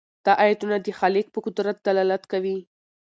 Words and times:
دا 0.25 0.31
آیتونه 0.45 0.75
د 0.79 0.87
خالق 0.99 1.27
په 1.33 1.39
قدرت 1.45 1.77
دلالت 1.85 2.23
کوي. 2.31 2.57